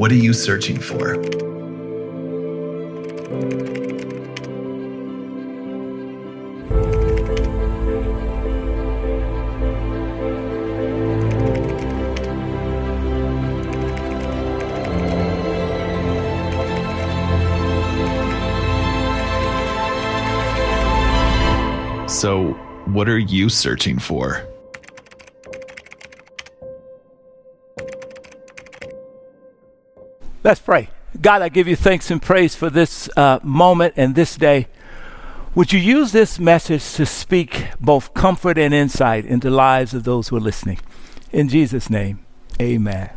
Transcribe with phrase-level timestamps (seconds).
[0.00, 1.22] what are you searching for?
[22.08, 22.52] So,
[22.86, 24.49] what are you searching for?
[30.42, 30.88] Let's pray.
[31.20, 34.68] God, I give you thanks and praise for this uh, moment and this day.
[35.54, 40.04] Would you use this message to speak both comfort and insight into the lives of
[40.04, 40.78] those who are listening?
[41.30, 42.24] In Jesus' name,
[42.58, 43.10] amen.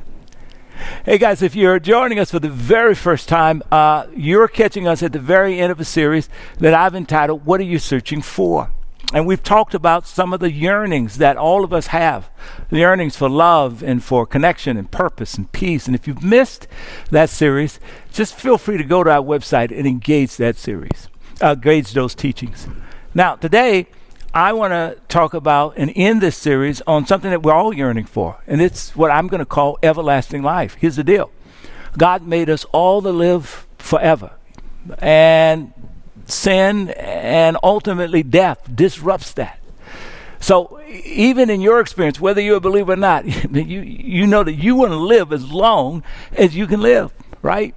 [1.05, 5.01] Hey guys, if you're joining us for the very first time, uh, you're catching us
[5.01, 8.69] at the very end of a series that I've entitled, What Are You Searching For?
[9.13, 12.29] And we've talked about some of the yearnings that all of us have
[12.69, 15.85] the yearnings for love and for connection and purpose and peace.
[15.85, 16.67] And if you've missed
[17.11, 17.79] that series,
[18.11, 21.09] just feel free to go to our website and engage that series,
[21.41, 22.67] uh, engage those teachings.
[23.13, 23.87] Now, today,
[24.33, 28.05] I want to talk about and end this series on something that we're all yearning
[28.05, 30.75] for, and it's what I'm going to call everlasting life.
[30.79, 31.29] Here's the deal
[31.95, 34.31] God made us all to live forever.
[34.97, 35.71] And
[36.25, 39.59] sin and ultimately death disrupts that.
[40.39, 44.55] So even in your experience, whether you're a believer or not, you, you know that
[44.55, 47.73] you want to live as long as you can live, right?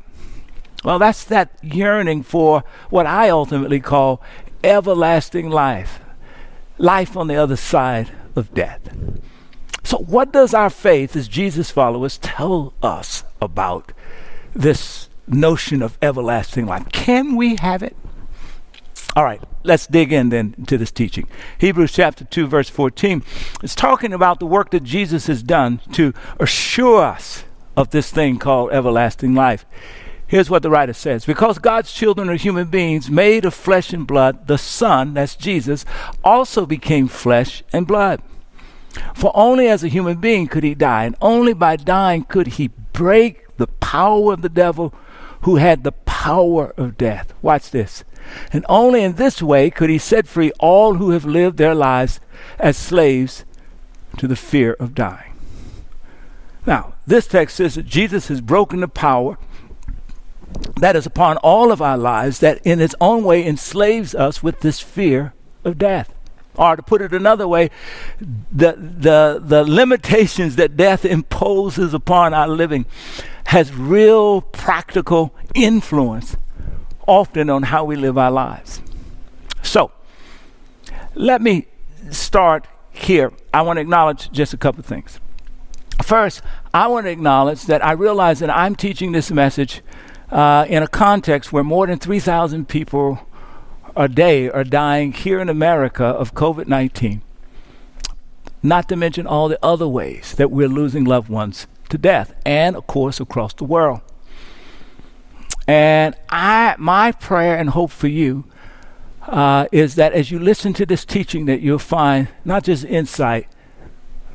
[0.84, 4.22] Well, that's that yearning for what I ultimately call
[4.62, 6.00] everlasting life.
[6.78, 8.80] Life on the other side of death.
[9.82, 13.92] So what does our faith as Jesus followers tell us about
[14.54, 16.88] this notion of everlasting life?
[16.90, 17.96] Can we have it?
[19.16, 21.26] All right, let's dig in then to this teaching.
[21.56, 23.22] Hebrews chapter 2, verse 14.
[23.62, 27.44] It's talking about the work that Jesus has done to assure us
[27.78, 29.64] of this thing called everlasting life.
[30.26, 34.06] Here's what the writer says Because God's children are human beings made of flesh and
[34.06, 35.86] blood, the Son, that's Jesus,
[36.22, 38.20] also became flesh and blood.
[39.14, 42.68] For only as a human being could he die, and only by dying could he
[42.92, 44.92] break the power of the devil
[45.42, 47.32] who had the power of death.
[47.40, 48.04] Watch this.
[48.52, 52.20] And only in this way could he set free all who have lived their lives
[52.58, 53.44] as slaves
[54.18, 55.32] to the fear of dying.
[56.66, 59.38] Now, this text says that Jesus has broken the power
[60.80, 64.60] that is upon all of our lives that in its own way enslaves us with
[64.60, 65.32] this fear
[65.64, 66.12] of death.
[66.54, 67.70] Or to put it another way,
[68.18, 72.86] the, the, the limitations that death imposes upon our living
[73.46, 76.36] has real practical influence
[77.06, 78.80] often on how we live our lives.
[79.62, 79.90] So,
[81.14, 81.66] let me
[82.10, 83.32] start here.
[83.52, 85.20] I want to acknowledge just a couple of things.
[86.02, 86.42] First,
[86.74, 89.82] I want to acknowledge that I realize that I'm teaching this message
[90.30, 93.26] uh, in a context where more than 3,000 people
[93.96, 97.22] a day are dying here in America of COVID 19.
[98.62, 102.76] Not to mention all the other ways that we're losing loved ones to death, and
[102.76, 104.00] of course, across the world.
[105.66, 108.44] And I, my prayer and hope for you
[109.22, 113.48] uh, is that as you listen to this teaching, that you'll find not just insight,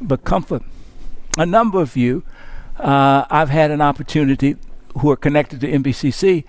[0.01, 0.63] but comfort.
[1.37, 2.23] A number of you,
[2.77, 4.57] uh, I've had an opportunity
[4.99, 6.43] who are connected to NBCC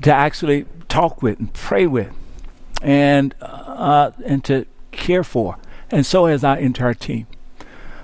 [0.00, 2.10] to actually talk with and pray with,
[2.80, 5.58] and uh, and to care for,
[5.90, 7.26] and so has our entire team.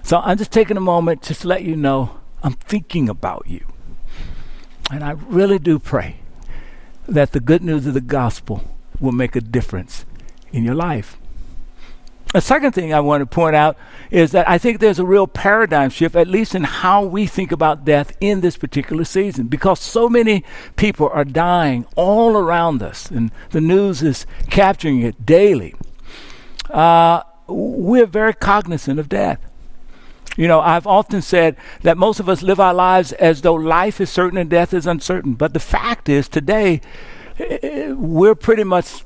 [0.03, 3.70] So I'm just taking a moment just to let you know I'm thinking about you.
[4.91, 6.17] And I really do pray
[7.09, 8.63] that the good news of the gospel
[8.99, 10.05] will make a difference
[10.53, 11.17] in your life.
[12.33, 13.77] A second thing I want to point out
[14.11, 17.51] is that I think there's a real paradigm shift, at least in how we think
[17.51, 20.45] about death in this particular season, because so many
[20.77, 25.75] people are dying all around us, and the news is capturing it daily.
[26.69, 29.41] Uh, we're very cognizant of death.
[30.37, 34.01] You know, I've often said that most of us live our lives as though life
[34.01, 35.35] is certain and death is uncertain.
[35.35, 36.81] But the fact is, today,
[37.39, 39.05] eh, we're pretty much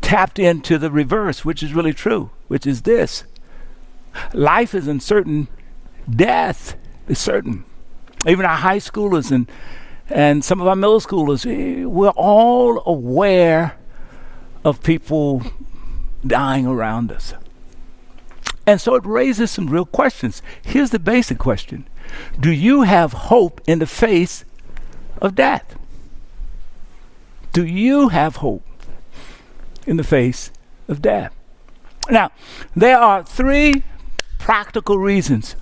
[0.00, 3.24] tapped into the reverse, which is really true, which is this
[4.34, 5.48] life is uncertain,
[6.08, 6.76] death
[7.08, 7.64] is certain.
[8.26, 9.50] Even our high schoolers and,
[10.08, 13.76] and some of our middle schoolers, eh, we're all aware
[14.64, 15.42] of people
[16.26, 17.34] dying around us.
[18.66, 20.42] And so it raises some real questions.
[20.62, 21.86] Here's the basic question
[22.38, 24.44] Do you have hope in the face
[25.20, 25.76] of death?
[27.52, 28.62] Do you have hope
[29.86, 30.50] in the face
[30.88, 31.34] of death?
[32.10, 32.30] Now,
[32.74, 33.84] there are three
[34.38, 35.52] practical reasons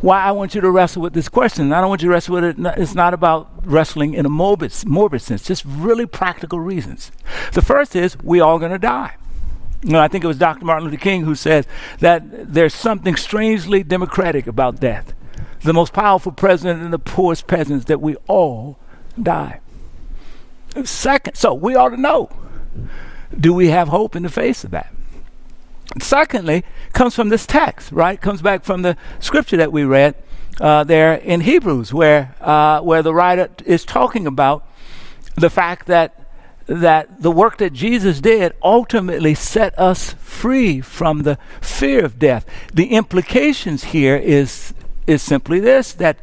[0.00, 1.72] why I want you to wrestle with this question.
[1.72, 2.56] I don't want you to wrestle with it.
[2.78, 7.12] It's not about wrestling in a morbid, morbid sense, just really practical reasons.
[7.52, 9.16] The first is we all going to die.
[9.82, 10.64] You I think it was Dr.
[10.64, 11.66] Martin Luther King who said
[12.00, 15.14] that there's something strangely democratic about death.
[15.62, 18.78] The most powerful president and the poorest peasants that we all
[19.20, 19.60] die.
[20.84, 22.30] Second, so we ought to know
[23.38, 24.92] do we have hope in the face of that?
[26.00, 28.20] Secondly, comes from this text, right?
[28.20, 30.14] Comes back from the scripture that we read
[30.60, 34.66] uh, there in Hebrews, where uh, where the writer is talking about
[35.36, 36.19] the fact that
[36.70, 42.46] that the work that Jesus did ultimately set us free from the fear of death.
[42.72, 44.72] The implications here is
[45.04, 46.16] is simply this that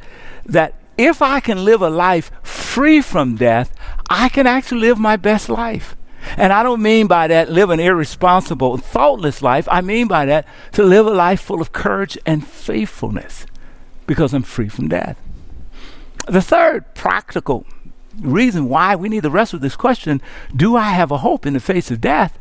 [0.46, 3.76] that if I can live a life free from death,
[4.10, 5.98] I can actually live my best life.
[6.38, 9.68] And I don't mean by that live an irresponsible, thoughtless life.
[9.70, 13.46] I mean by that to live a life full of courage and faithfulness
[14.06, 15.20] because I'm free from death.
[16.30, 17.66] The third practical
[18.22, 20.22] reason why we need to wrestle with this question
[20.56, 22.38] do I have a hope in the face of death?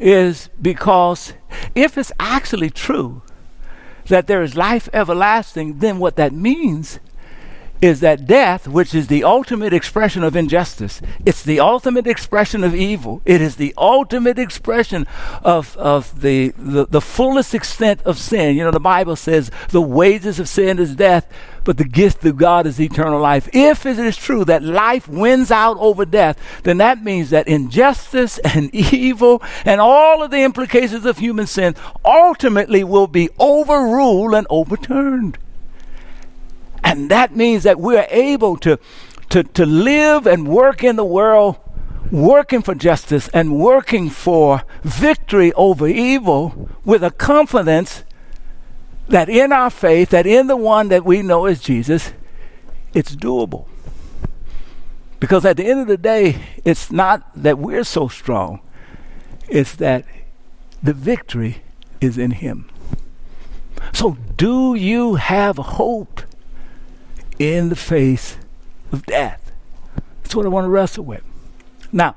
[0.00, 1.34] is because
[1.74, 3.22] if it's actually true
[4.08, 7.00] that there is life everlasting, then what that means
[7.82, 12.74] is that death, which is the ultimate expression of injustice, it's the ultimate expression of
[12.74, 15.06] evil, it is the ultimate expression
[15.42, 18.56] of, of the, the, the fullest extent of sin.
[18.56, 21.30] You know, the Bible says the wages of sin is death,
[21.64, 23.48] but the gift of God is eternal life.
[23.52, 28.38] If it is true that life wins out over death, then that means that injustice
[28.44, 31.74] and evil and all of the implications of human sin
[32.04, 35.38] ultimately will be overruled and overturned.
[36.84, 38.78] And that means that we're able to,
[39.30, 41.56] to, to live and work in the world,
[42.10, 48.04] working for justice and working for victory over evil with a confidence
[49.08, 52.12] that in our faith, that in the one that we know as Jesus,
[52.94, 53.66] it's doable.
[55.20, 58.60] Because at the end of the day, it's not that we're so strong,
[59.48, 60.04] it's that
[60.82, 61.62] the victory
[62.00, 62.68] is in Him.
[63.92, 66.22] So, do you have hope
[67.38, 68.36] in the face
[68.92, 69.52] of death.
[70.22, 71.22] That's what I want to wrestle with.
[71.92, 72.16] Now,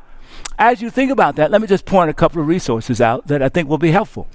[0.57, 3.41] as you think about that, let me just point a couple of resources out that
[3.41, 4.27] I think will be helpful.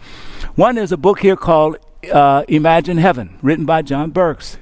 [0.54, 1.76] One is a book here called
[2.10, 4.58] uh, Imagine Heaven, written by John Burks.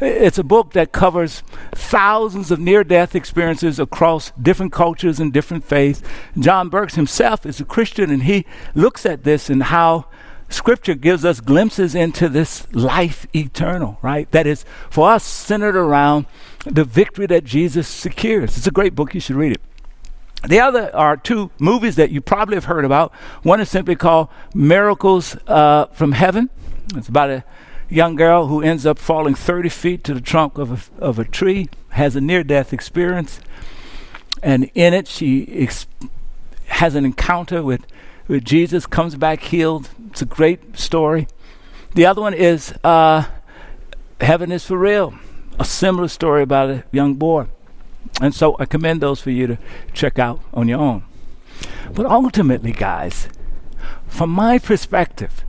[0.00, 1.42] It's a book that covers
[1.72, 6.02] thousands of near death experiences across different cultures and different faiths.
[6.38, 8.44] John Burks himself is a Christian, and he
[8.74, 10.06] looks at this and how
[10.52, 14.30] Scripture gives us glimpses into this life eternal, right?
[14.32, 16.26] That is, for us, centered around
[16.64, 18.56] the victory that Jesus secures.
[18.56, 19.14] It's a great book.
[19.14, 19.60] You should read it.
[20.46, 23.14] The other are two movies that you probably have heard about.
[23.42, 26.50] One is simply called Miracles uh, from Heaven.
[26.96, 27.44] It's about a
[27.88, 31.24] young girl who ends up falling 30 feet to the trunk of a, of a
[31.24, 33.40] tree, has a near death experience.
[34.42, 35.86] And in it, she ex-
[36.66, 37.86] has an encounter with with
[38.28, 39.90] Jesus, comes back healed.
[40.10, 41.26] It's a great story.
[41.94, 43.24] The other one is uh,
[44.20, 45.14] Heaven is for Real,
[45.58, 47.46] a similar story about a young boy.
[48.20, 49.58] And so I commend those for you to
[49.92, 51.04] check out on your own.
[51.92, 53.28] But ultimately, guys,
[54.06, 55.44] from my perspective,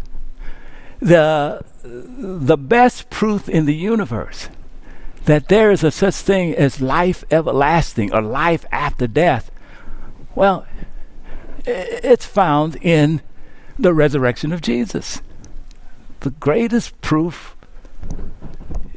[1.00, 4.50] the, the best proof in the universe
[5.26, 9.52] that there is a such thing as life everlasting or life after death,
[10.36, 10.66] well,
[11.66, 13.22] it's found in
[13.78, 15.22] the resurrection of Jesus.
[16.22, 17.56] The greatest proof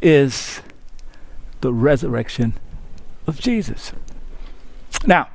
[0.02, 0.60] is
[1.60, 2.54] the resurrection
[3.26, 3.92] of Jesus.
[5.06, 5.28] Now,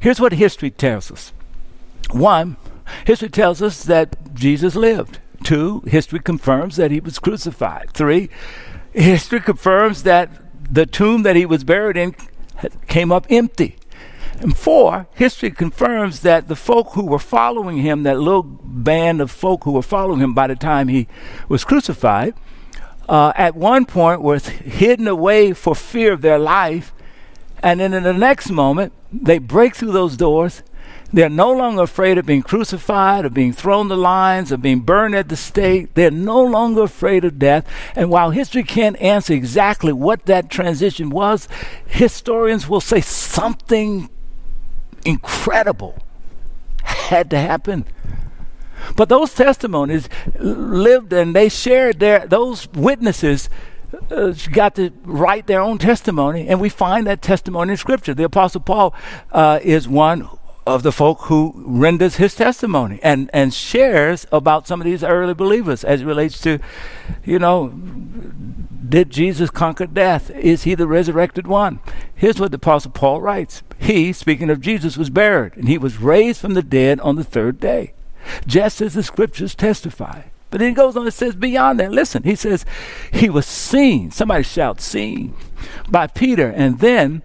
[0.00, 1.32] here's what history tells us.
[2.10, 2.56] One,
[3.06, 5.20] history tells us that Jesus lived.
[5.42, 7.90] Two, history confirms that he was crucified.
[7.92, 8.30] Three,
[8.92, 10.30] history confirms that
[10.70, 12.14] the tomb that he was buried in
[12.86, 13.76] came up empty.
[14.40, 19.30] And four, history confirms that the folk who were following him, that little band of
[19.30, 21.06] folk who were following him by the time he
[21.48, 22.34] was crucified,
[23.08, 26.92] uh, at one point was hidden away for fear of their life.
[27.62, 30.62] And then in the next moment, they break through those doors.
[31.12, 35.14] They're no longer afraid of being crucified, of being thrown the lines, of being burned
[35.14, 35.94] at the stake.
[35.94, 37.66] They're no longer afraid of death.
[37.94, 41.46] And while history can't answer exactly what that transition was,
[41.86, 44.10] historians will say something
[45.04, 45.98] incredible
[46.82, 47.84] had to happen.
[48.96, 50.08] But those testimonies
[50.38, 53.48] lived and they shared their, those witnesses
[54.10, 58.12] uh, got to write their own testimony, and we find that testimony in Scripture.
[58.12, 58.94] The Apostle Paul
[59.30, 60.28] uh, is one
[60.66, 65.34] of the folk who renders his testimony and, and shares about some of these early
[65.34, 66.58] believers as it relates to,
[67.24, 70.30] you know, did Jesus conquer death?
[70.30, 71.80] Is he the resurrected one?
[72.14, 75.98] Here's what the Apostle Paul writes He, speaking of Jesus, was buried, and he was
[75.98, 77.92] raised from the dead on the third day,
[78.46, 80.22] just as the scriptures testify.
[80.50, 82.64] But then he goes on and says beyond that, listen, he says,
[83.12, 85.34] he was seen, somebody shout, seen,
[85.90, 87.22] by Peter, and then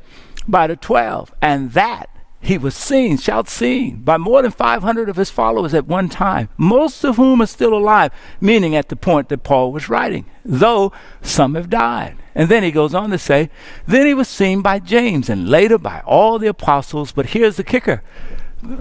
[0.48, 2.10] by the twelve, and that
[2.42, 6.48] he was seen, shout seen, by more than 500 of his followers at one time,
[6.58, 10.94] most of whom are still alive, meaning at the point that Paul was writing, though
[11.22, 12.16] some have died.
[12.34, 13.50] And then he goes on to say,
[13.86, 17.12] then he was seen by James and later by all the apostles.
[17.12, 18.02] But here's the kicker.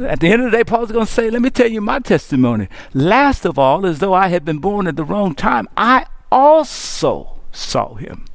[0.03, 1.99] At the end of the day, Paul's going to say, let me tell you my
[1.99, 2.69] testimony.
[2.95, 7.41] Last of all, as though I had been born at the wrong time, I also
[7.51, 8.28] saw him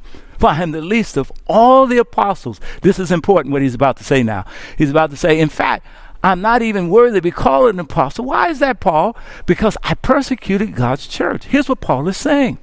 [0.43, 2.59] I am the least of all the apostles.
[2.81, 4.45] This is important what he's about to say now.
[4.77, 5.85] He's about to say, in fact,
[6.23, 8.25] I'm not even worthy to be called an apostle.
[8.25, 9.15] Why is that, Paul?
[9.45, 11.45] Because I persecuted God's church.
[11.45, 12.59] Here's what Paul is saying.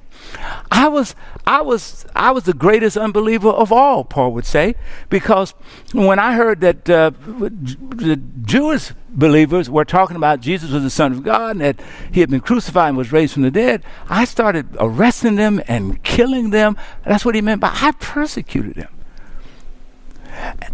[0.71, 1.15] I was,
[1.47, 4.75] I was, I was the greatest unbeliever of all, Paul would say,
[5.09, 5.53] because
[5.93, 11.13] when I heard that uh, the Jewish believers were talking about Jesus was the Son
[11.13, 11.81] of God and that
[12.13, 16.03] He had been crucified and was raised from the dead, I started arresting them and
[16.03, 16.77] killing them.
[17.05, 18.93] That's what He meant by I persecuted them.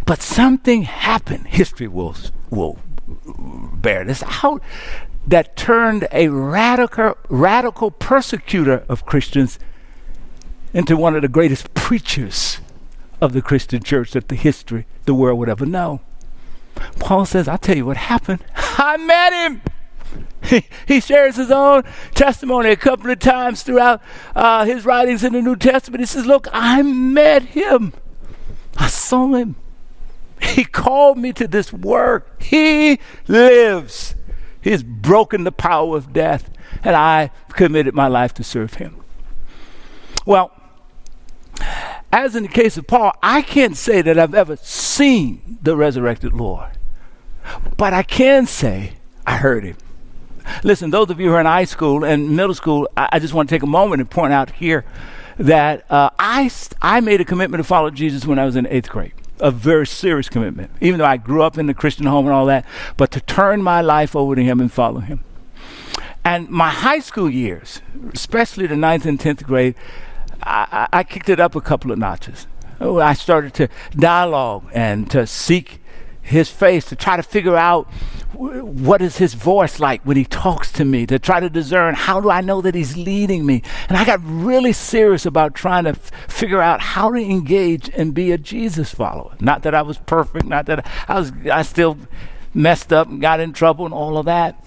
[0.04, 1.48] But something happened.
[1.48, 2.14] History will
[2.50, 2.78] will
[3.74, 4.62] bear this out
[5.26, 9.58] that turned a radical, radical persecutor of Christians
[10.72, 12.60] into one of the greatest preachers
[13.20, 16.00] of the Christian church that the history, the world would ever know.
[17.00, 18.44] Paul says, I'll tell you what happened.
[18.56, 19.62] I met him.
[20.86, 21.82] He, shares his own
[22.14, 24.00] testimony a couple of times throughout
[24.36, 26.00] uh, his writings in the New Testament.
[26.00, 27.92] He says, Look, I met him.
[28.76, 29.56] I saw him.
[30.40, 32.40] He called me to this work.
[32.40, 34.14] He lives.
[34.66, 36.50] He has broken the power of death,
[36.82, 38.96] and I committed my life to serve him.
[40.24, 40.50] Well,
[42.12, 46.32] as in the case of Paul, I can't say that I've ever seen the resurrected
[46.32, 46.70] Lord,
[47.76, 48.94] but I can say
[49.24, 49.76] I heard him.
[50.64, 53.48] Listen, those of you who are in high school and middle school, I, just want
[53.48, 54.84] to take a moment and point out here
[55.38, 56.50] that uh, I,
[56.82, 59.86] I made a commitment to follow Jesus when I was in eighth grade a very
[59.86, 62.64] serious commitment, even though I grew up in the Christian home and all that,
[62.96, 65.24] but to turn my life over to Him and follow Him.
[66.24, 67.80] And my high school years,
[68.12, 69.74] especially the ninth and tenth grade,
[70.42, 72.46] I, I, kicked it up a couple of notches.
[72.80, 75.80] Oh, I started to dialogue and to seek
[76.26, 77.88] his face to try to figure out
[78.34, 82.20] what is his voice like when he talks to me to try to discern how
[82.20, 83.62] do i know that he's leading me.
[83.88, 88.12] And i got really serious about trying to f- figure out how to engage and
[88.12, 89.36] be a jesus follower.
[89.40, 91.96] Not that i was perfect not that i was i still
[92.52, 94.62] messed up and got in trouble and all of that.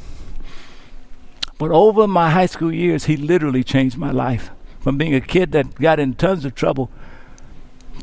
[1.58, 4.50] But over my high school years he literally changed my life.
[4.80, 6.90] From being a kid that got in tons of trouble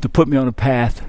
[0.01, 1.01] to put me on a path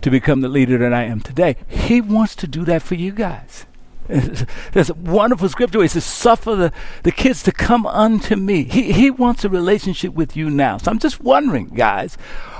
[0.00, 1.56] to become the leader that I am today.
[1.68, 3.66] He wants to do that for you guys.
[4.72, 5.80] There's a wonderful scripture.
[5.80, 6.72] He says, Suffer the,
[7.04, 8.64] the kids to come unto me.
[8.64, 10.76] He, he wants a relationship with you now.
[10.76, 12.18] So I'm just wondering, guys,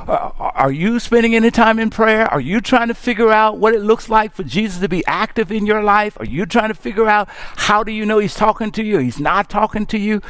[0.09, 2.27] uh, are you spending any time in prayer?
[2.27, 5.53] Are you trying to figure out what it looks like for Jesus to be active
[5.53, 6.19] in your life?
[6.19, 8.99] Are you trying to figure out how do you know he's talking to you?
[8.99, 10.23] He's not talking to you.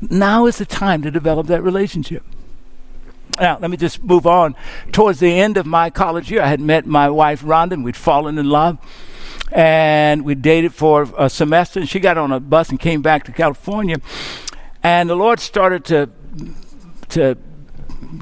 [0.00, 2.24] Now is the time to develop that relationship.
[3.40, 4.54] Now, let me just move on.
[4.92, 7.96] Towards the end of my college year, I had met my wife, Rhonda, and we'd
[7.96, 8.78] fallen in love.
[9.50, 13.24] And we dated for a semester, and she got on a bus and came back
[13.24, 13.96] to California.
[14.82, 16.10] And the Lord started to,
[17.10, 17.36] to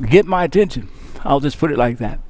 [0.08, 0.88] get my attention.
[1.24, 2.20] I'll just put it like that.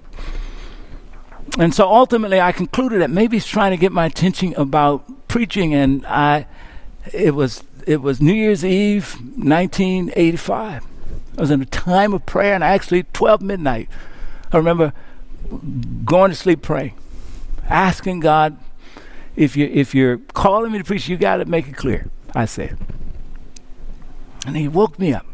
[1.59, 5.75] And so ultimately, I concluded that maybe He's trying to get my attention about preaching,
[5.75, 6.47] and I,
[7.13, 10.90] it was it was New Year's Eve, 1985.
[11.41, 13.89] I was in a time of prayer, and actually 12 midnight.
[14.53, 14.93] I remember
[16.05, 16.93] going to sleep praying,
[17.67, 18.59] asking God,
[19.37, 22.11] if you if you're calling me to preach, you got to make it clear.
[22.35, 22.77] I said,
[24.47, 25.25] and He woke me up.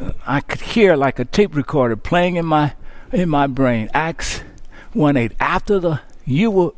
[0.00, 2.76] Uh, I could hear like a tape recorder playing in my
[3.12, 3.90] in my brain.
[3.92, 4.40] Acts
[4.94, 5.32] one eight.
[5.38, 6.74] After the you will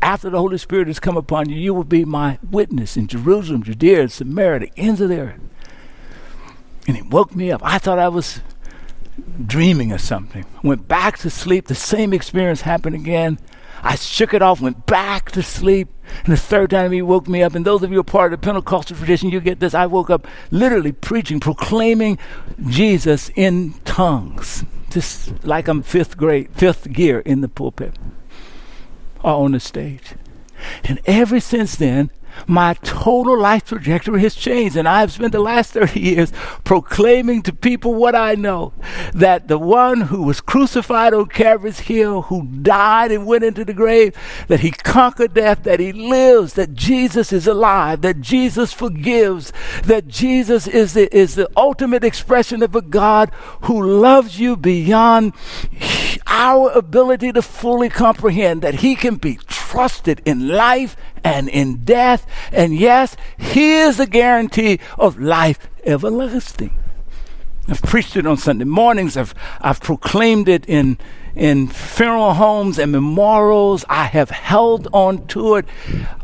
[0.00, 3.64] after the Holy Spirit has come upon you, you will be my witness in Jerusalem,
[3.64, 5.40] Judea, and Samaria, the ends of the earth.
[6.88, 7.60] And he woke me up.
[7.62, 8.40] I thought I was
[9.46, 10.44] dreaming of something.
[10.64, 11.66] Went back to sleep.
[11.66, 13.38] The same experience happened again.
[13.82, 15.88] I shook it off, went back to sleep.
[16.24, 17.54] And the third time he woke me up.
[17.54, 19.74] And those of you who are part of the Pentecostal tradition, you get this.
[19.74, 22.18] I woke up literally preaching, proclaiming
[22.66, 27.94] Jesus in tongues, just like I'm fifth grade, fifth gear in the pulpit.
[29.22, 30.14] are on the stage.
[30.84, 32.10] And ever since then,
[32.46, 34.76] my total life trajectory has changed.
[34.76, 36.32] And I've spent the last 30 years
[36.64, 38.72] proclaiming to people what I know
[39.14, 43.74] that the one who was crucified on Calvary's Hill, who died and went into the
[43.74, 44.14] grave,
[44.48, 49.52] that he conquered death, that he lives, that Jesus is alive, that Jesus forgives,
[49.84, 53.30] that Jesus is the, is the ultimate expression of a God
[53.62, 55.32] who loves you beyond
[56.26, 59.38] our ability to fully comprehend, that he can be
[59.70, 62.26] trusted in life and in death.
[62.52, 66.74] And yes, He is the guarantee of life everlasting.
[67.70, 69.16] I've preached it on Sunday mornings.
[69.18, 70.96] I've, I've proclaimed it in,
[71.34, 73.84] in funeral homes and memorials.
[73.90, 75.66] I have held on to it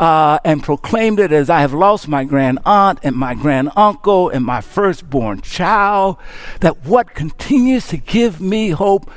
[0.00, 4.30] uh, and proclaimed it as I have lost my grand aunt and my grand uncle
[4.30, 6.16] and my firstborn child.
[6.60, 9.10] That what continues to give me hope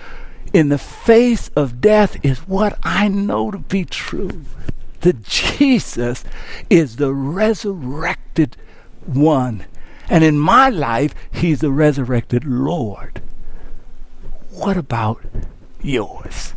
[0.57, 4.41] in the face of death is what I know to be true
[5.01, 6.23] that Jesus
[6.67, 8.57] is the resurrected
[9.05, 9.65] one.
[10.09, 13.21] And in my life, he's the resurrected Lord.
[14.49, 15.21] What about
[15.83, 16.55] yours?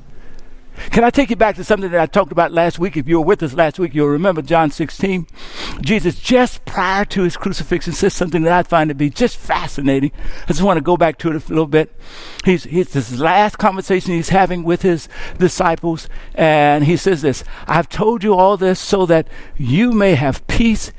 [0.91, 2.97] Can I take you back to something that I talked about last week?
[2.97, 5.27] If you were with us last week, you'll remember John 16.
[5.81, 10.13] Jesus, just prior to his crucifixion, says something that I find to be just fascinating.
[10.45, 11.95] I just want to go back to it a little bit.
[12.45, 15.09] He's, he's this last conversation he's having with his
[15.39, 20.47] disciples, and he says this I've told you all this so that you may have
[20.47, 20.93] peace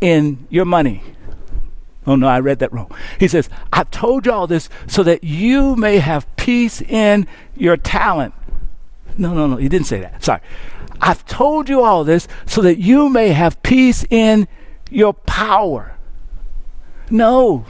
[0.00, 1.02] in your money.
[2.06, 2.90] Oh no, I read that wrong.
[3.20, 7.76] He says, I've told you all this so that you may have peace in your
[7.76, 8.32] talent.
[9.18, 10.24] No, no, no, he didn't say that.
[10.24, 10.40] Sorry.
[11.00, 14.48] I've told you all this so that you may have peace in
[14.90, 15.96] your power.
[17.10, 17.66] No.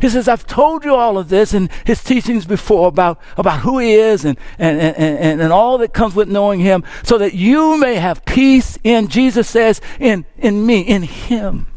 [0.00, 3.78] He says, I've told you all of this and his teachings before about, about who
[3.78, 7.34] he is and, and, and, and, and all that comes with knowing him, so that
[7.34, 11.68] you may have peace in, Jesus says, in, in me, in him.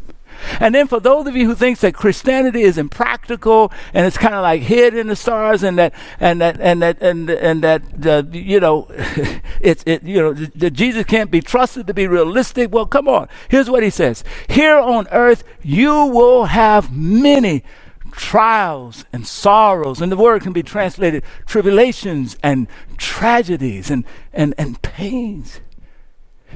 [0.60, 4.34] And then for those of you who thinks that Christianity is impractical and it's kind
[4.34, 7.82] of like hid in the stars and that and that and that and and that
[8.06, 8.86] uh, you know
[9.60, 12.72] it's it you know that Jesus can't be trusted to be realistic.
[12.72, 13.28] Well, come on.
[13.48, 17.62] Here's what he says: Here on earth you will have many
[18.12, 24.80] trials and sorrows, and the word can be translated tribulations and tragedies and and and
[24.82, 25.60] pains.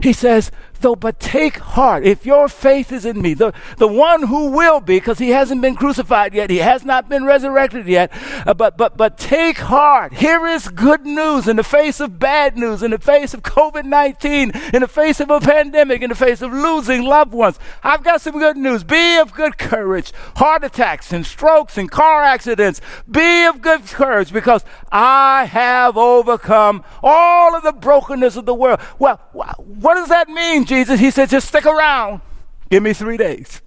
[0.03, 2.05] He says, though, but take heart.
[2.05, 5.61] If your faith is in me, the, the one who will be, because he hasn't
[5.61, 8.11] been crucified yet, he has not been resurrected yet,
[8.47, 10.13] uh, but, but, but take heart.
[10.13, 13.85] Here is good news in the face of bad news, in the face of COVID
[13.85, 17.59] 19, in the face of a pandemic, in the face of losing loved ones.
[17.83, 18.85] I've got some good news.
[18.85, 20.13] Be of good courage.
[20.37, 22.81] Heart attacks and strokes and car accidents.
[23.11, 28.81] Be of good courage because I have overcome all of the brokenness of the world.
[28.99, 31.01] Well, what does that mean, Jesus?
[31.01, 32.23] He said, just stick around.
[32.71, 33.61] Give me three days.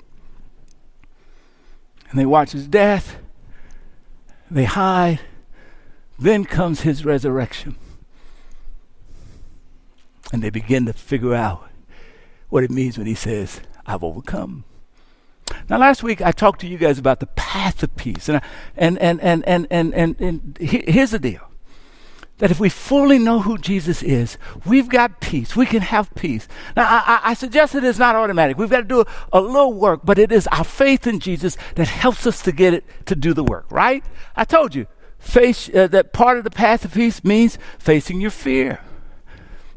[2.09, 3.17] And they watch his death.
[4.49, 5.19] They hide.
[6.17, 7.75] Then comes his resurrection.
[10.31, 11.69] And they begin to figure out
[12.49, 14.63] what it means when he says, I've overcome.
[15.69, 18.29] Now, last week I talked to you guys about the path of peace.
[18.29, 18.41] And, I,
[18.77, 21.41] and, and, and, and, and, and, and here's the deal
[22.39, 25.55] that if we fully know who Jesus is, we've got peace.
[25.55, 26.47] We can have peace.
[26.75, 28.57] Now, I, I suggested it's not automatic.
[28.57, 31.57] We've got to do a, a, little work, but it is our faith in Jesus
[31.75, 34.03] that helps us to get it to do the work, right?
[34.35, 34.87] I told you,
[35.19, 38.79] face uh, that part of the path of peace means facing your fear.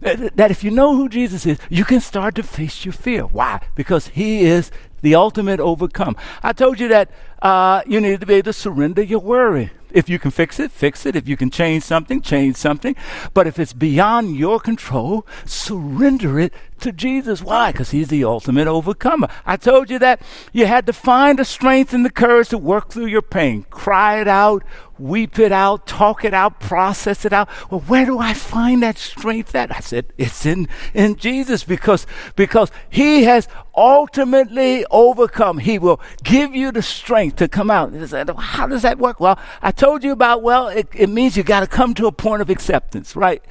[0.03, 3.23] Uh, that if you know who Jesus is, you can start to face your fear.
[3.23, 3.61] Why?
[3.75, 4.71] Because He is
[5.03, 6.17] the ultimate overcome.
[6.43, 7.11] I told you that
[7.43, 9.71] uh, you need to be able to surrender your worry.
[9.91, 11.17] If you can fix it, fix it.
[11.17, 12.97] If you can change something, change something.
[13.35, 17.43] But if it's beyond your control, surrender it to Jesus.
[17.43, 17.73] Why?
[17.73, 19.29] Because He's the ultimate overcomer.
[19.45, 20.21] I told you that
[20.53, 23.65] you had to find the strength and the courage to work through your pain.
[23.71, 24.65] Cry it out,
[24.99, 27.49] weep it out, talk it out, process it out.
[27.71, 29.75] Well, where do I find that strength that?
[29.75, 35.59] I said, it's in, in Jesus because, because He has ultimately overcome.
[35.59, 37.93] He will give you the strength to come out.
[38.39, 39.21] How does that work?
[39.21, 42.13] Well, I told you about, well, it, it means you got to come to a
[42.13, 43.43] point of acceptance, right?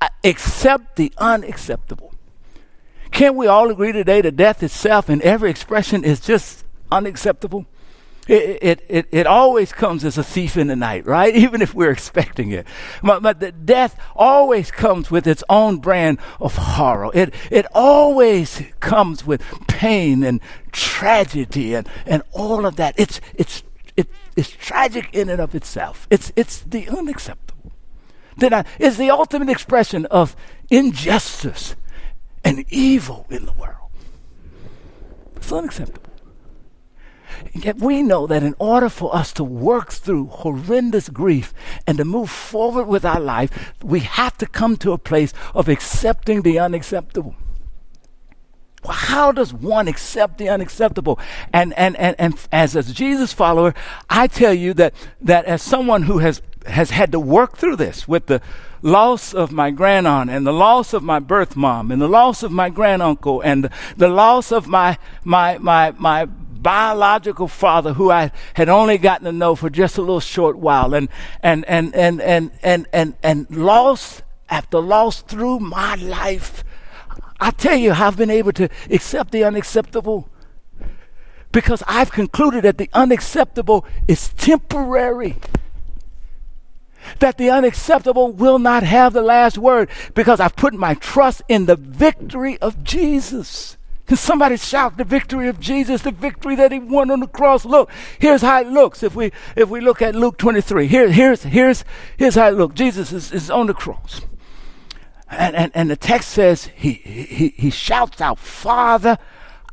[0.00, 2.11] Uh, accept the unacceptable.
[3.12, 7.66] Can't we all agree today that death itself in every expression is just unacceptable?
[8.26, 11.34] It, it, it, it, always comes as a thief in the night, right?
[11.36, 12.66] Even if we're expecting it.
[13.02, 17.10] But, but death always comes with its own brand of horror.
[17.12, 22.94] It, it always comes with pain and tragedy and, and all of that.
[22.96, 23.64] It's, it's,
[23.96, 26.06] it, it's tragic in and of itself.
[26.08, 27.72] It's, it's the unacceptable.
[28.38, 30.34] Did is the ultimate expression of
[30.70, 31.74] injustice
[32.44, 33.90] and evil in the world.
[35.36, 36.12] It's unacceptable.
[37.54, 41.52] And yet we know that in order for us to work through horrendous grief
[41.86, 45.68] and to move forward with our life, we have to come to a place of
[45.68, 47.34] accepting the unacceptable.
[48.84, 51.18] Well, how does one accept the unacceptable?
[51.52, 53.74] And, and, and, and as a Jesus follower,
[54.10, 58.06] I tell you that, that as someone who has, has had to work through this
[58.06, 58.40] with the
[58.82, 62.50] loss of my grandaunt and the loss of my birth mom and the loss of
[62.50, 68.32] my granduncle and the, the loss of my, my, my, my biological father who I
[68.54, 71.08] had only gotten to know for just a little short while and,
[71.42, 76.64] and, and, and, and, and, and, and lost after loss through my life
[77.42, 80.28] I tell you, I've been able to accept the unacceptable
[81.50, 85.38] because I've concluded that the unacceptable is temporary.
[87.18, 91.66] That the unacceptable will not have the last word because I've put my trust in
[91.66, 93.76] the victory of Jesus.
[94.06, 97.64] Can somebody shout the victory of Jesus, the victory that he won on the cross?
[97.64, 99.02] Look, here's how it looks.
[99.02, 101.84] If we if we look at Luke 23, here, here's here's
[102.16, 102.74] here's how it looks.
[102.74, 104.22] Jesus is, is on the cross.
[105.32, 109.16] And, and, and the text says, he, he, he shouts out, Father,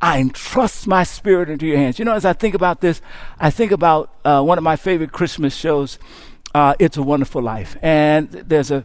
[0.00, 1.98] I entrust my spirit into your hands.
[1.98, 3.02] You know, as I think about this,
[3.38, 5.98] I think about uh, one of my favorite Christmas shows,
[6.54, 7.76] uh, It's a Wonderful Life.
[7.82, 8.84] And there's a,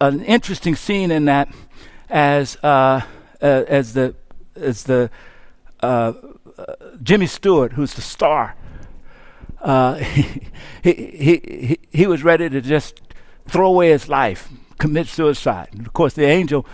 [0.00, 1.52] an interesting scene in that
[2.08, 3.02] as, uh,
[3.40, 4.14] uh as the,
[4.56, 5.10] as the
[5.82, 6.12] uh,
[6.58, 8.54] uh, Jimmy Stewart, who's the star,
[10.00, 10.48] he,
[10.82, 13.00] he, he, he was ready to just
[13.48, 15.68] throw away his life commit suicide.
[15.72, 16.64] And of course, the angel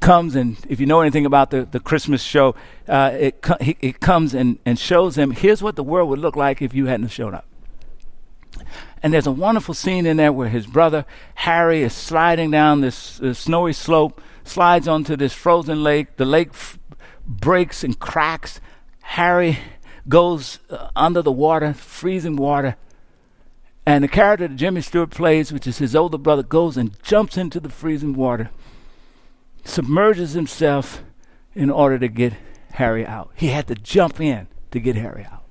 [0.00, 2.54] comes and if you know anything about the, the Christmas show,
[2.88, 6.18] uh, it, co- he, it comes and, and shows him here's what the world would
[6.18, 7.46] look like if you hadn't shown up.
[9.02, 11.04] And there's a wonderful scene in there where his brother
[11.36, 16.16] Harry is sliding down this, this snowy slope, slides onto this frozen lake.
[16.16, 16.78] The lake f-
[17.26, 18.60] breaks and cracks.
[19.02, 19.58] Harry
[20.08, 22.76] goes uh, under the water, freezing water,
[23.86, 27.36] and the character that Jimmy Stewart plays, which is his older brother, goes and jumps
[27.36, 28.50] into the freezing water,
[29.64, 31.02] submerges himself
[31.54, 32.32] in order to get
[32.72, 33.30] Harry out.
[33.34, 35.43] He had to jump in to get Harry out.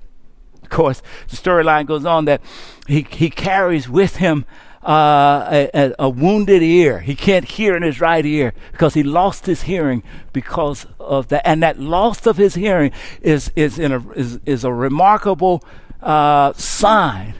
[0.74, 2.40] Course, the storyline goes on that
[2.88, 4.44] he, he carries with him
[4.82, 6.98] uh, a, a, wounded ear.
[6.98, 11.46] He can't hear in his right ear because he lost his hearing because of that.
[11.46, 12.90] And that loss of his hearing
[13.22, 15.62] is, is, a, is, is a remarkable
[16.02, 17.34] uh, sign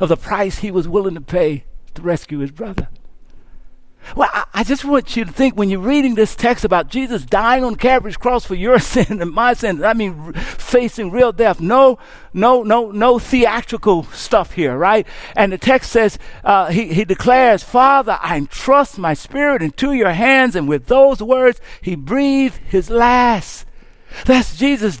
[0.00, 1.62] of the price he was willing to pay
[1.94, 2.88] to rescue his brother.
[4.16, 7.24] Well, I, I, just want you to think when you're reading this text about Jesus
[7.24, 11.32] dying on Calvary's cross for your sin and my sin, I mean, r- facing real
[11.32, 11.60] death.
[11.60, 11.98] No,
[12.32, 15.06] no, no, no theatrical stuff here, right?
[15.36, 20.12] And the text says, uh, he, he declares, Father, I entrust my spirit into your
[20.12, 20.56] hands.
[20.56, 23.66] And with those words, he breathed his last.
[24.24, 25.00] That's Jesus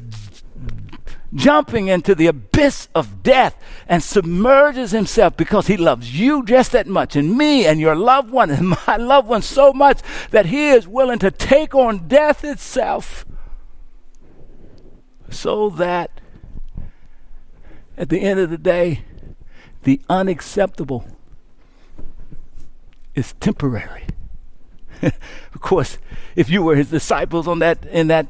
[1.34, 6.86] jumping into the abyss of death and submerges himself because he loves you just that
[6.86, 10.70] much and me and your loved one and my loved one so much that he
[10.70, 13.24] is willing to take on death itself
[15.28, 16.10] so that
[17.96, 19.04] at the end of the day
[19.84, 21.06] the unacceptable
[23.14, 24.04] is temporary.
[25.52, 25.98] Of course
[26.36, 28.26] if you were his disciples on that in that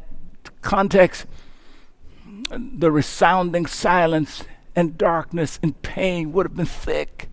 [0.62, 1.26] context
[2.50, 7.28] the resounding silence and darkness and pain would have been thick.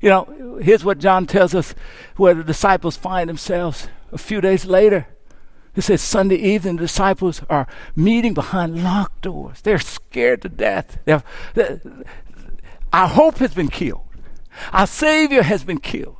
[0.00, 1.74] You know, here's what John tells us
[2.16, 5.06] where the disciples find themselves a few days later.
[5.74, 7.66] It says Sunday evening, the disciples are
[7.96, 9.60] meeting behind locked doors.
[9.62, 10.98] They're scared to death.
[11.04, 11.80] They're, they're,
[12.92, 14.02] our hope has been killed.
[14.72, 16.16] Our Savior has been killed.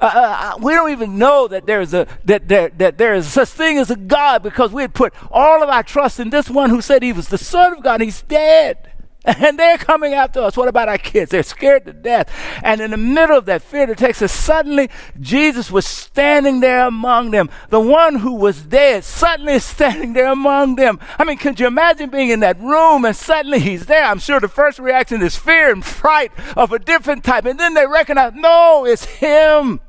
[0.00, 3.26] Uh, uh, uh, we don't even know that there's a that there that there is
[3.26, 6.50] such thing as a God because we had put all of our trust in this
[6.50, 8.00] one who said he was the Son of God.
[8.00, 8.90] He's dead.
[9.40, 10.54] And they're coming after us.
[10.54, 11.30] What about our kids?
[11.30, 12.30] They're scared to death.
[12.62, 16.86] And in the middle of that fear that takes us, suddenly Jesus was standing there
[16.86, 17.48] among them.
[17.70, 21.00] The one who was dead suddenly standing there among them.
[21.18, 24.04] I mean, could you imagine being in that room and suddenly he's there?
[24.04, 27.46] I'm sure the first reaction is fear and fright of a different type.
[27.46, 29.80] And then they recognize, no, it's him.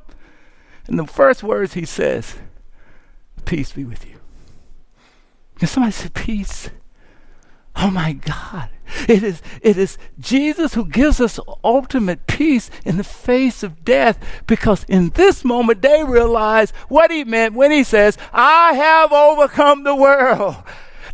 [0.86, 2.36] And the first words he says,
[3.44, 4.18] Peace be with you.
[5.58, 6.70] Can somebody say peace?
[7.76, 8.70] Oh my God.
[9.08, 14.18] It is, it is Jesus who gives us ultimate peace in the face of death
[14.46, 19.84] because in this moment they realize what he meant when he says, I have overcome
[19.84, 20.56] the world.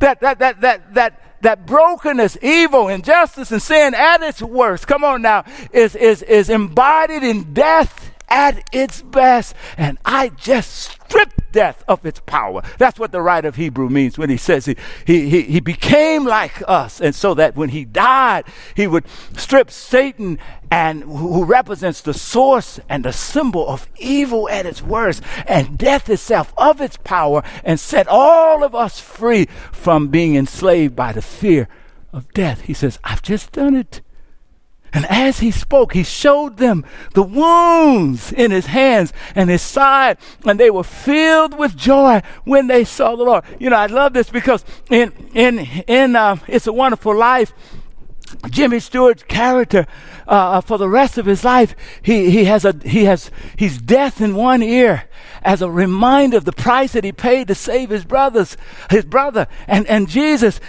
[0.01, 5.05] That, that, that, that, that, that brokenness, evil, injustice, and sin at its worst, come
[5.05, 9.55] on now, is, is, is embodied in death at its best.
[9.77, 12.62] And I just stripped death of its power.
[12.79, 16.25] That's what the writer of Hebrew means when he says he, he, he, he became
[16.25, 17.01] like us.
[17.01, 19.05] And so that when he died, he would
[19.37, 20.38] strip Satan
[20.71, 26.09] and who represents the source and the symbol of evil at its worst and death
[26.09, 31.23] itself of its power and set all of us free from being enslaved by the
[31.23, 31.69] fear
[32.12, 32.62] of death.
[32.62, 34.01] He says, I've just done it.
[34.92, 40.18] And as he spoke, he showed them the wounds in his hands and his side,
[40.44, 43.44] and they were filled with joy when they saw the Lord.
[43.59, 47.52] You know, I love this because in in in uh, It's a Wonderful Life,
[48.51, 49.87] Jimmy Stewart's character
[50.27, 53.79] uh, uh, for the rest of his life, he, he has a he has he's
[53.79, 55.05] death in one ear
[55.42, 58.57] as a reminder of the price that he paid to save his brothers,
[58.90, 60.61] his brother, and and Jesus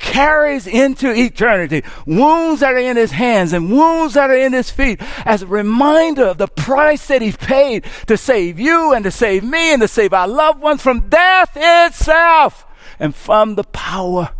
[0.00, 4.70] carries into eternity wounds that are in his hands and wounds that are in his
[4.70, 9.10] feet as a reminder of the price that he paid to save you and to
[9.10, 12.66] save me and to save our loved ones from death itself
[12.98, 14.30] and from the power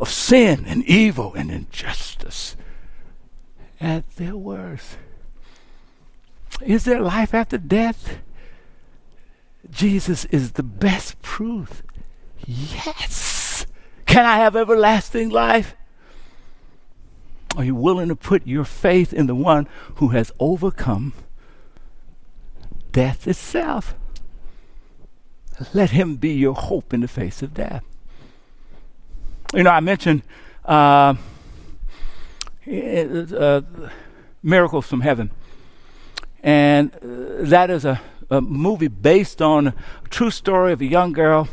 [0.00, 2.56] of sin and evil and injustice
[3.80, 4.98] at their worst.
[6.60, 8.18] Is there life after death?
[9.70, 11.82] Jesus is the best proof.
[12.46, 13.66] Yes.
[14.06, 15.74] Can I have everlasting life?
[17.56, 21.12] Are you willing to put your faith in the one who has overcome
[22.92, 23.94] death itself?
[25.74, 27.82] Let him be your hope in the face of death.
[29.54, 30.20] You know, I mentioned
[30.66, 31.14] uh,
[32.70, 33.60] uh,
[34.42, 35.30] Miracles from Heaven,
[36.42, 39.74] and uh, that is a, a, movie based on a
[40.10, 41.48] true story of a young girl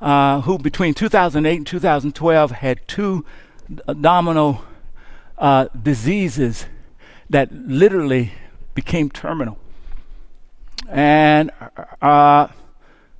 [0.00, 3.24] uh, who, between 2008 and 2012, had two
[4.00, 4.64] domino
[5.38, 6.66] uh, diseases
[7.30, 8.32] that literally
[8.74, 9.56] became terminal.
[10.88, 11.52] And
[12.00, 12.48] uh,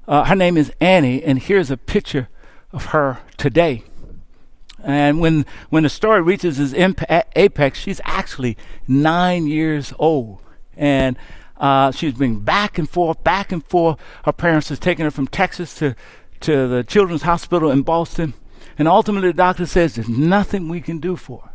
[0.09, 2.29] her name is Annie, and here's a picture
[2.73, 3.85] of her today.
[4.83, 6.75] And when, when the story reaches its
[7.37, 8.57] apex, she's actually
[8.89, 10.41] nine years old.
[10.77, 11.17] And
[11.59, 13.99] uh, she's been back and forth, back and forth.
[14.25, 15.95] Her parents have taken her from Texas to,
[16.41, 18.35] to the Children's Hospital in Boston.
[18.79, 21.51] And ultimately, the doctor says there's nothing we can do for her.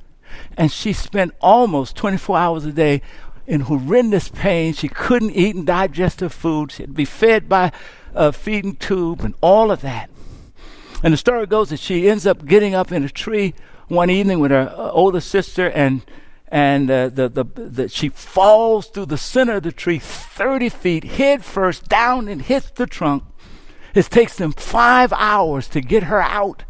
[0.55, 3.01] And she spent almost 24 hours a day
[3.45, 4.73] in horrendous pain.
[4.73, 6.71] She couldn't eat and digest her food.
[6.71, 7.71] She had to be fed by
[8.13, 10.09] a feeding tube and all of that.
[11.03, 13.53] And the story goes that she ends up getting up in a tree
[13.87, 16.03] one evening with her uh, older sister, and
[16.49, 21.03] and uh, the, the, the, she falls through the center of the tree 30 feet
[21.03, 23.23] head first down and hits the trunk.
[23.93, 26.63] It takes them five hours to get her out.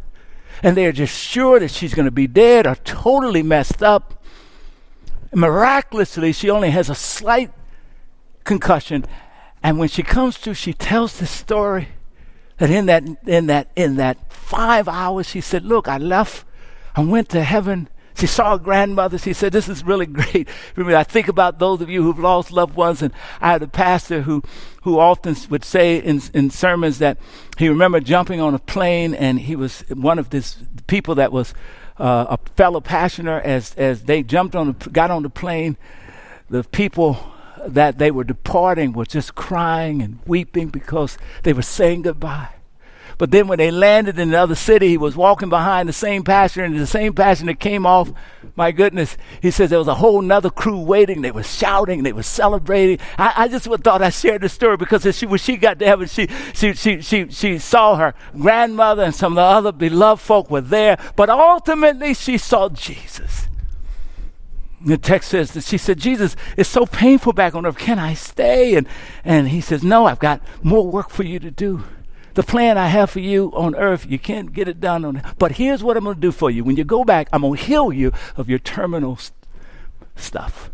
[0.64, 4.20] And they're just sure that she's going to be dead or totally messed up.
[5.32, 7.52] Miraculously, she only has a slight
[8.42, 9.04] concussion.
[9.62, 11.88] And when she comes to, she tells the story
[12.58, 16.44] that in that in that in that five hours she said look i left.
[16.94, 17.88] I went to heaven.
[18.16, 19.18] She saw her grandmother.
[19.18, 20.48] She said this is really great.
[20.74, 23.68] Remember, i think about those of you who've lost loved ones and i had a
[23.68, 24.42] pastor who
[24.82, 27.18] who often would say in, in sermons that
[27.56, 31.54] he remembered jumping on a plane and he was one of these people that was
[31.98, 35.76] uh, a fellow passenger as as they jumped on the, got on the plane.
[36.50, 37.18] The people
[37.66, 42.50] that they were departing were just crying and weeping because they were saying goodbye.
[43.18, 46.64] But then when they landed in another city, he was walking behind the same passenger,
[46.64, 48.12] and the same passenger came off.
[48.54, 51.22] My goodness, he says there was a whole nother crew waiting.
[51.22, 53.04] They were shouting, they were celebrating.
[53.18, 56.06] I, I just thought I shared the story because she, when she got to heaven,
[56.06, 60.48] she, she, she, she, she saw her grandmother and some of the other beloved folk
[60.48, 60.96] were there.
[61.16, 63.48] But ultimately, she saw Jesus.
[64.84, 67.78] The text says that she said, Jesus, it's so painful back on earth.
[67.78, 68.74] Can I stay?
[68.74, 68.86] And,
[69.24, 71.82] and he says, No, I've got more work for you to do.
[72.34, 75.52] The plan I have for you on earth, you can't get it done on But
[75.52, 76.62] here's what I'm going to do for you.
[76.62, 79.34] When you go back, I'm going to heal you of your terminal st-
[80.14, 80.70] stuff.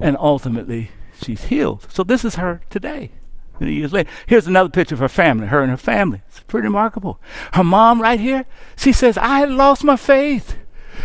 [0.00, 0.90] And ultimately,
[1.22, 1.86] she's healed.
[1.92, 3.12] So this is her today.
[3.60, 4.10] Many years later.
[4.26, 6.22] Here's another picture of her family, her and her family.
[6.28, 7.20] It's pretty remarkable.
[7.52, 8.44] Her mom right here,
[8.76, 10.56] she says, I lost my faith.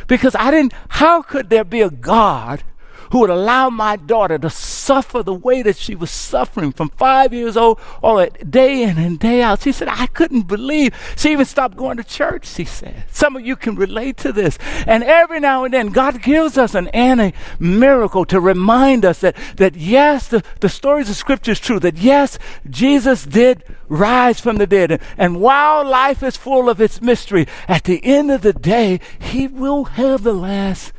[0.07, 2.63] Because I didn't, how could there be a God
[3.11, 7.33] who would allow my daughter to suffer the way that she was suffering from five
[7.33, 9.61] years old all day in and day out.
[9.61, 10.95] She said, I couldn't believe.
[11.17, 13.05] She even stopped going to church, she said.
[13.11, 14.57] Some of you can relate to this.
[14.87, 19.35] And every now and then, God gives us an Annie miracle to remind us that,
[19.57, 24.57] that yes, the, the stories of Scripture is true, that yes, Jesus did rise from
[24.57, 24.91] the dead.
[24.91, 28.99] And, and while life is full of its mystery, at the end of the day,
[29.19, 30.93] He will have the last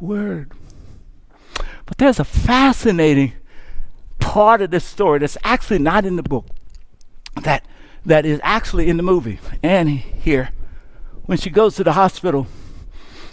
[0.00, 0.52] word.
[1.90, 3.32] But there's a fascinating
[4.20, 6.46] part of this story that's actually not in the book,
[7.42, 7.66] that,
[8.06, 9.40] that is actually in the movie.
[9.60, 10.50] Annie here,
[11.24, 12.46] when she goes to the hospital,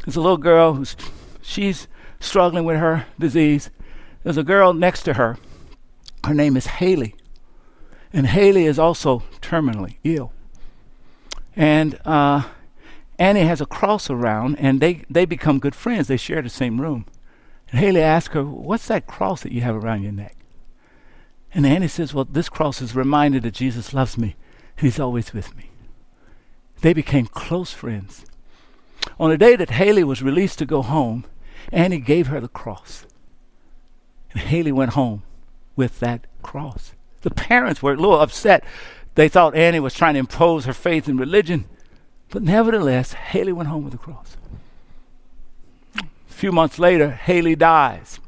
[0.03, 0.95] there's a little girl who's
[1.39, 1.87] she's
[2.19, 3.69] struggling with her disease.
[4.23, 5.37] There's a girl next to her.
[6.25, 7.13] Her name is Haley.
[8.11, 10.33] And Haley is also terminally ill.
[11.55, 12.43] And uh,
[13.19, 16.07] Annie has a cross around, and they, they become good friends.
[16.07, 17.05] They share the same room.
[17.69, 20.35] And Haley asked her, What's that cross that you have around your neck?
[21.53, 24.35] And Annie says, Well, this cross is a reminder that Jesus loves me,
[24.77, 25.71] and He's always with me.
[26.81, 28.25] They became close friends.
[29.19, 31.25] On the day that Haley was released to go home,
[31.71, 33.05] Annie gave her the cross.
[34.31, 35.23] And Haley went home
[35.75, 36.93] with that cross.
[37.21, 38.63] The parents were a little upset.
[39.15, 41.65] They thought Annie was trying to impose her faith in religion.
[42.29, 44.37] But nevertheless, Haley went home with the cross.
[46.37, 48.19] Few months later, Haley dies.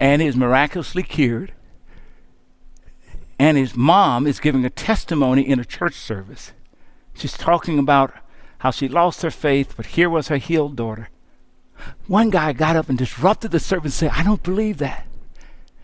[0.00, 1.52] Annie is miraculously cured.
[3.38, 6.52] And his mom is giving a testimony in a church service.
[7.12, 8.14] She's talking about
[8.60, 11.10] how she lost her faith, but here was her healed daughter.
[12.06, 15.06] One guy got up and disrupted the service and said, I don't believe that.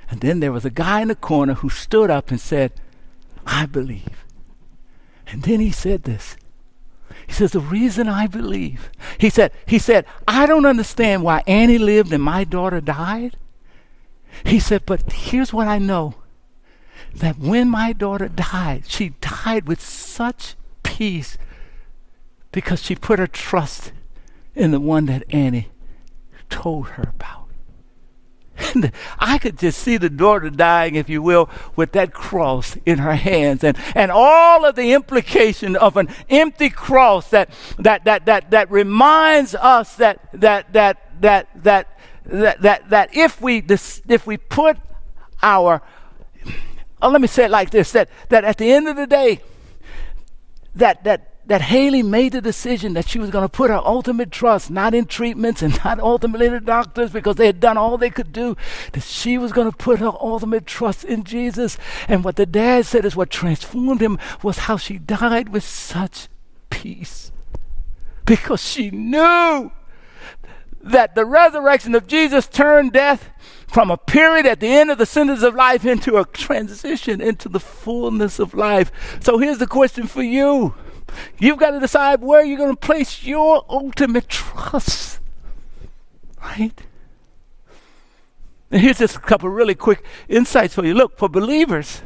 [0.08, 2.72] And then there was a guy in the corner who stood up and said,
[3.44, 4.24] I believe.
[5.26, 6.38] And then he said this.
[7.26, 11.78] He says, The reason I believe, he said, he said, I don't understand why Annie
[11.78, 13.36] lived and my daughter died.
[14.44, 16.14] He said, but here's what I know
[17.14, 21.36] that when my daughter died, she died with such peace
[22.52, 23.92] because she put her trust
[24.54, 25.68] in the one that Annie
[26.48, 27.37] told her about.
[28.74, 32.98] And I could just see the daughter dying, if you will, with that cross in
[32.98, 33.62] her hands.
[33.64, 38.70] And, and all of the implication of an empty cross that, that, that, that, that
[38.70, 43.64] reminds us that, that, that, that, that, that, that, that if we,
[44.08, 44.76] if we put
[45.42, 45.82] our,
[47.00, 49.40] oh, let me say it like this, that, that at the end of the day,
[50.74, 54.30] that, that that Haley made the decision that she was going to put her ultimate
[54.30, 57.98] trust not in treatments and not ultimately in the doctors because they had done all
[57.98, 58.56] they could do,
[58.92, 61.76] that she was going to put her ultimate trust in Jesus.
[62.06, 66.28] And what the dad said is what transformed him was how she died with such
[66.70, 67.32] peace
[68.26, 69.72] because she knew
[70.82, 73.30] that the resurrection of Jesus turned death
[73.66, 77.48] from a period at the end of the sentence of life into a transition into
[77.48, 78.92] the fullness of life.
[79.20, 80.74] So here's the question for you.
[81.38, 85.20] You've got to decide where you're going to place your ultimate trust.
[86.40, 86.80] Right?
[88.70, 90.94] And here's just a couple really quick insights for you.
[90.94, 92.02] Look, for believers,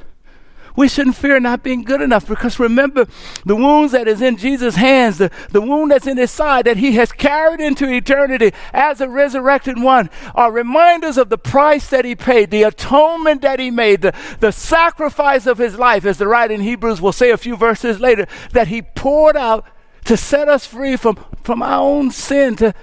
[0.77, 3.07] we shouldn't fear not being good enough because remember
[3.45, 6.77] the wounds that is in Jesus' hands, the, the wound that's in his side that
[6.77, 12.05] he has carried into eternity as a resurrected one are reminders of the price that
[12.05, 16.27] he paid, the atonement that he made, the, the sacrifice of his life, as the
[16.27, 19.67] writer in Hebrews will say a few verses later, that he poured out
[20.05, 22.75] to set us free from, from our own sin, to,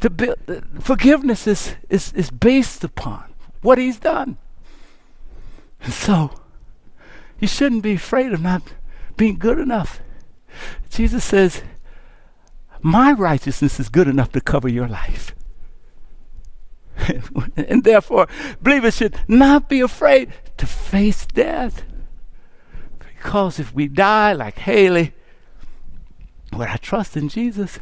[0.00, 0.36] to
[0.80, 3.24] forgiveness is, is, is based upon
[3.62, 4.38] what he's done.
[5.82, 6.30] And so,
[7.40, 8.62] you shouldn't be afraid of not
[9.16, 10.00] being good enough.
[10.90, 11.62] Jesus says,
[12.82, 15.34] My righteousness is good enough to cover your life.
[17.56, 18.28] and therefore,
[18.60, 21.82] believers should not be afraid to face death.
[22.98, 25.14] Because if we die like Haley,
[26.52, 27.78] with I trust in Jesus,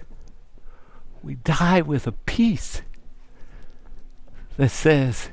[1.23, 2.83] we die with a peace
[4.57, 5.31] that says,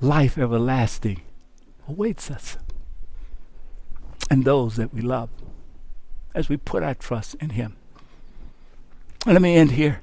[0.00, 1.22] life everlasting
[1.88, 2.58] awaits us
[4.30, 5.30] and those that we love
[6.34, 7.76] as we put our trust in Him.
[9.26, 10.00] let me end here.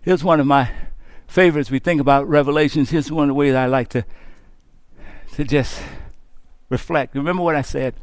[0.00, 0.70] Here's one of my
[1.26, 1.70] favorites.
[1.70, 2.90] We think about Revelations.
[2.90, 4.04] Here's one of the ways I like to,
[5.34, 5.82] to just
[6.68, 7.14] reflect.
[7.14, 7.94] Remember what I said?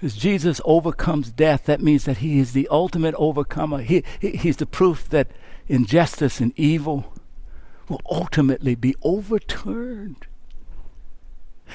[0.00, 3.82] As Jesus overcomes death, that means that He is the ultimate overcomer.
[3.82, 5.28] He, he, he's the proof that
[5.68, 7.12] injustice and evil
[7.88, 10.26] will ultimately be overturned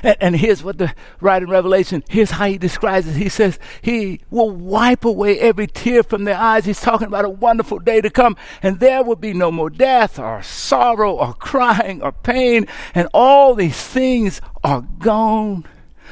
[0.03, 3.15] and, and, here's what the writer in Revelation, here's how he describes it.
[3.15, 6.65] He says, He will wipe away every tear from their eyes.
[6.65, 10.19] He's talking about a wonderful day to come, and there will be no more death
[10.19, 15.65] or sorrow or crying or pain, and all these things are gone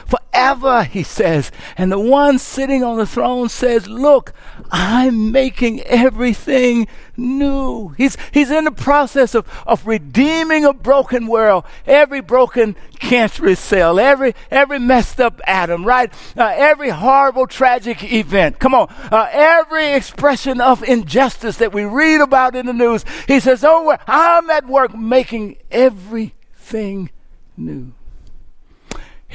[0.05, 1.51] forever, he says.
[1.77, 4.33] And the one sitting on the throne says, Look,
[4.71, 6.87] I'm making everything
[7.17, 7.89] new.
[7.89, 13.99] He's, he's in the process of, of redeeming a broken world, every broken cancerous cell,
[13.99, 16.13] every, every messed up atom, right?
[16.37, 18.59] Uh, every horrible, tragic event.
[18.59, 18.93] Come on.
[19.11, 23.05] Uh, every expression of injustice that we read about in the news.
[23.27, 27.09] He says, Oh, I'm at work making everything
[27.57, 27.93] new.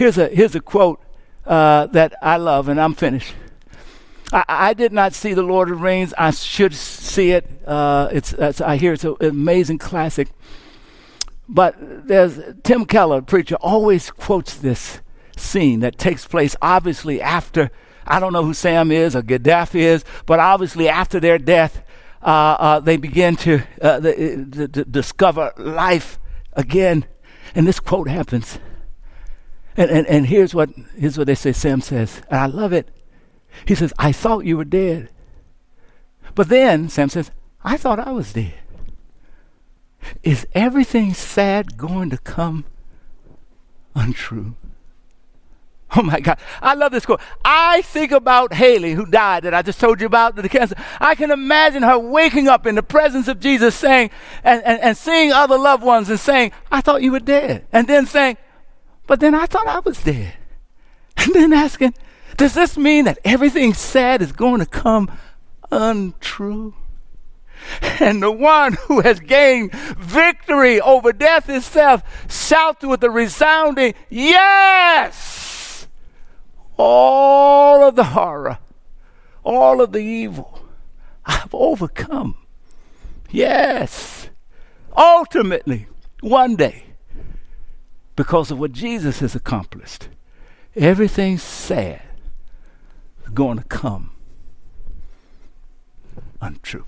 [0.00, 0.98] Here's a, here's a quote
[1.44, 3.34] uh, that I love, and I'm finished.
[4.32, 6.14] I, I, did not see The Lord of the Rings.
[6.16, 7.46] I should see it.
[7.66, 10.28] Uh, it's, it's, I hear it's an amazing classic.
[11.46, 11.76] But
[12.08, 15.02] there's Tim Keller, preacher, always quotes this
[15.36, 17.70] scene that takes place obviously after,
[18.06, 21.84] I don't know who Sam is or Gandalf is, but obviously after their death,
[22.22, 26.18] uh, uh, they begin to, uh, the, to, to discover life
[26.54, 27.04] again.
[27.54, 28.58] And this quote happens.
[29.76, 32.88] And, and, and here's, what, here's what they say Sam says, and I love it.
[33.66, 35.10] He says, I thought you were dead.
[36.34, 37.30] But then, Sam says,
[37.64, 38.54] I thought I was dead.
[40.22, 42.64] Is everything sad going to come
[43.94, 44.54] untrue?
[45.96, 46.38] Oh my God.
[46.62, 47.20] I love this quote.
[47.44, 50.76] I think about Haley, who died, that I just told you about, the cancer.
[51.00, 54.10] I can imagine her waking up in the presence of Jesus saying,
[54.44, 57.66] and, and, and seeing other loved ones and saying, I thought you were dead.
[57.72, 58.36] And then saying,
[59.10, 60.34] but then I thought I was dead.
[61.16, 61.94] And then asking,
[62.36, 65.10] does this mean that everything sad is going to come
[65.72, 66.74] untrue?
[67.98, 75.88] And the one who has gained victory over death itself shouts with a resounding yes!
[76.76, 78.58] All of the horror,
[79.42, 80.62] all of the evil,
[81.26, 82.36] I've overcome.
[83.28, 84.30] Yes.
[84.96, 85.88] Ultimately,
[86.20, 86.89] one day,
[88.16, 90.08] because of what Jesus has accomplished,
[90.76, 92.02] everything sad
[93.22, 94.10] is going to come
[96.40, 96.84] untrue.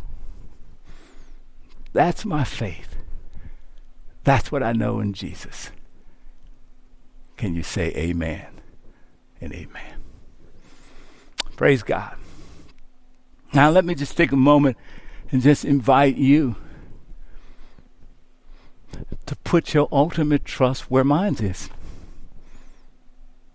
[1.93, 2.97] That's my faith.
[4.25, 5.71] That's what I know in Jesus.
[7.37, 8.47] Can you say amen
[9.41, 9.95] and amen?
[11.57, 12.17] Praise God.
[13.53, 14.77] Now, let me just take a moment
[15.31, 16.57] and just invite you
[19.27, 21.69] to put your ultimate trust where mine is.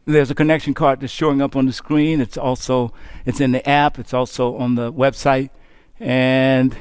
[0.06, 2.22] There's a connection card that's showing up on the screen.
[2.22, 2.94] It's also
[3.26, 4.00] it's in the app.
[4.00, 5.50] It's also on the website,
[6.00, 6.78] and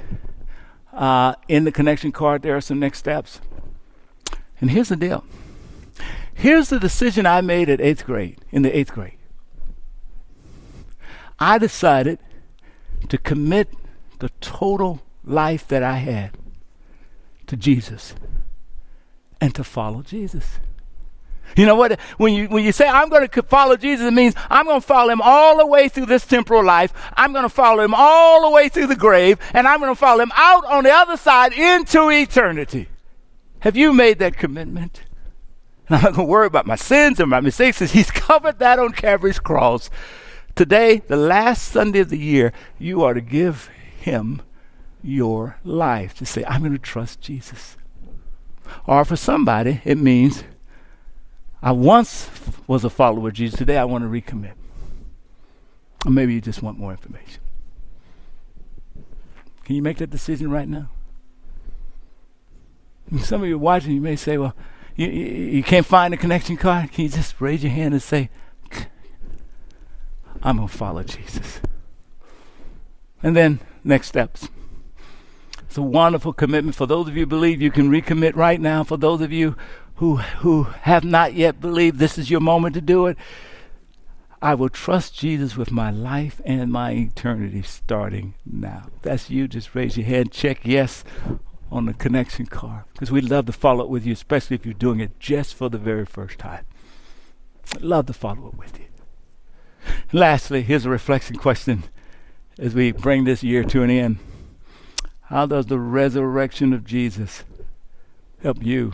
[0.92, 3.40] uh, in the connection card, there are some next steps.
[4.60, 5.24] And here's the deal
[6.34, 9.18] here's the decision I made at eighth grade, in the eighth grade.
[11.38, 12.18] I decided
[13.08, 13.68] to commit
[14.20, 16.30] the total life that I had
[17.46, 18.14] to Jesus
[19.40, 20.58] and to follow Jesus.
[21.56, 22.00] You know what?
[22.18, 24.86] When you when you say I'm going to follow Jesus, it means I'm going to
[24.86, 26.92] follow him all the way through this temporal life.
[27.16, 29.98] I'm going to follow him all the way through the grave, and I'm going to
[29.98, 32.88] follow him out on the other side into eternity.
[33.60, 35.02] Have you made that commitment?
[35.88, 38.78] And I'm not going to worry about my sins and my mistakes, He's covered that
[38.78, 39.88] on Calvary's cross.
[40.54, 43.70] Today, the last Sunday of the year, you are to give
[44.00, 44.42] Him
[45.02, 47.76] your life to say, I'm going to trust Jesus.
[48.86, 50.44] Or for somebody, it means
[51.62, 52.30] I once
[52.66, 53.58] was a follower of Jesus.
[53.58, 54.54] Today I want to recommit.
[56.04, 57.40] Or maybe you just want more information.
[59.64, 60.90] Can you make that decision right now?
[63.20, 64.54] Some of you watching, you may say, well,
[64.94, 66.92] you, you, you can't find a connection card.
[66.92, 68.30] Can you just raise your hand and say,
[70.42, 71.60] I'm going to follow Jesus?
[73.22, 74.48] And then, next steps.
[75.76, 76.74] It's a wonderful commitment.
[76.74, 78.82] For those of you who believe, you can recommit right now.
[78.82, 79.56] For those of you
[79.96, 83.18] who, who have not yet believed, this is your moment to do it.
[84.40, 88.86] I will trust Jesus with my life and my eternity starting now.
[89.02, 89.46] That's you.
[89.48, 91.04] Just raise your hand, check yes
[91.70, 94.72] on the connection card because we'd love to follow up with you, especially if you're
[94.72, 96.64] doing it just for the very first time.
[97.80, 98.86] Love to follow up with you.
[100.10, 101.84] Lastly, here's a reflection question
[102.58, 104.16] as we bring this year to an end.
[105.26, 107.44] How does the resurrection of Jesus
[108.42, 108.92] help you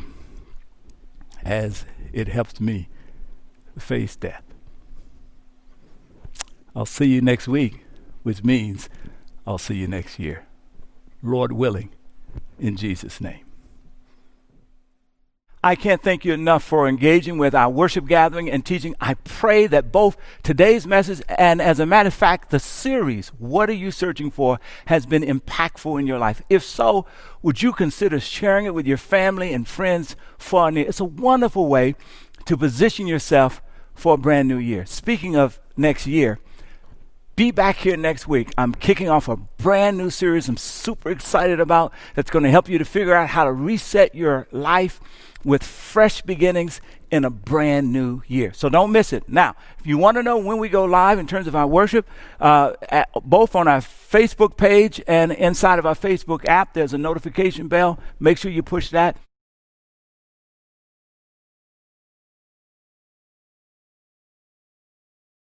[1.45, 2.89] as it helps me
[3.79, 4.43] face death.
[6.75, 7.85] I'll see you next week,
[8.23, 8.89] which means
[9.47, 10.47] I'll see you next year.
[11.23, 11.91] Lord willing,
[12.59, 13.45] in Jesus' name.
[15.65, 18.97] I can't thank you enough for engaging with our worship gathering and teaching.
[19.01, 23.71] I pray that both today's message and, as a matter of fact, the series, What
[23.71, 26.43] Are You Searching For, has been impactful in your life.
[26.51, 27.07] If so,
[27.43, 30.89] would you consider sharing it with your family and friends far and near?
[30.89, 31.95] It's a wonderful way
[32.47, 33.63] to position yourself
[33.95, 34.85] for a brand new year.
[34.85, 36.41] Speaking of next year,
[37.37, 38.53] be back here next week.
[38.59, 42.69] I'm kicking off a brand new series I'm super excited about that's going to help
[42.69, 45.01] you to figure out how to reset your life
[45.45, 46.81] with fresh beginnings
[47.11, 48.53] in a brand new year.
[48.55, 49.29] So don't miss it.
[49.29, 52.09] Now, if you want to know when we go live in terms of our worship,
[52.41, 56.99] uh, at, both on our Facebook page and inside of our Facebook app, there's a
[56.99, 57.99] notification bell.
[58.19, 59.17] Make sure you push that.